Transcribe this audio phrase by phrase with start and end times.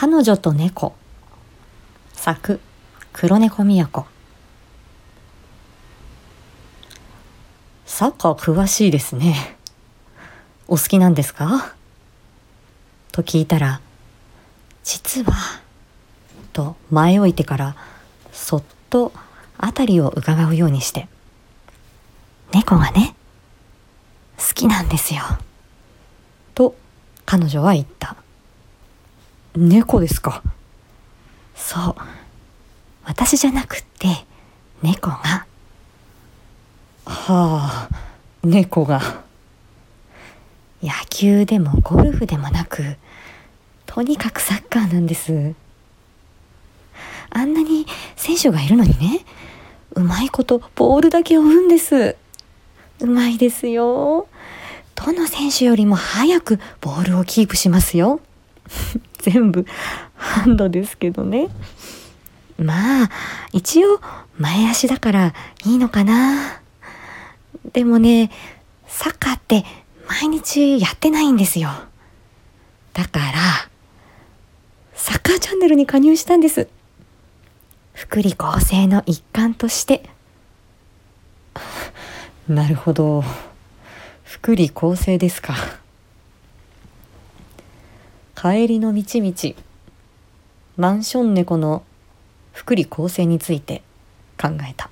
[0.00, 0.94] 彼女と猫。
[2.12, 2.60] 作
[3.12, 4.06] 黒猫都。
[7.84, 9.56] サッカー詳しいですね。
[10.68, 11.74] お好きなんですか？
[13.10, 13.80] と聞いたら
[14.84, 15.32] 実は
[16.52, 17.74] と前置いてから
[18.30, 19.12] そっと
[19.60, 21.08] 辺りを伺うようにして。
[22.52, 23.16] 猫がね
[24.38, 25.22] 好きなんですよ。
[26.54, 26.76] と
[27.26, 28.14] 彼女は言った。
[29.58, 30.42] 猫ですか。
[31.56, 31.94] そう。
[33.04, 34.24] 私じゃなくって
[34.82, 35.16] 猫が。
[35.16, 35.46] は
[37.06, 37.88] あ
[38.44, 39.24] 猫が。
[40.80, 42.96] 野球でもゴルフでもなく
[43.84, 45.54] とにかくサッカーなんです。
[47.30, 47.84] あんなに
[48.14, 49.24] 選手がいるのにね
[49.96, 52.14] うまいことボールだけ追うんです。
[53.00, 54.28] うまいですよ。
[54.94, 58.20] どの選手よりも早くボールをキープしますよ
[59.30, 59.66] 全部
[60.14, 61.48] ハンドですけどね。
[62.58, 63.10] まあ
[63.52, 64.00] 一応
[64.36, 66.60] 前足だからいいのかな。
[67.72, 68.30] でもね
[68.86, 69.64] サッカーって
[70.08, 71.68] 毎日やってないんですよ。
[72.94, 73.68] だから
[74.94, 76.68] サッカーチャンネルに加入したんです。
[77.92, 80.08] 福利厚生の一環として。
[82.48, 83.22] なるほど。
[84.24, 85.54] 福利厚生ですか。
[88.40, 89.34] 帰りの道々
[90.76, 91.82] マンション猫の
[92.52, 93.82] 福利厚生について
[94.40, 94.90] 考えた。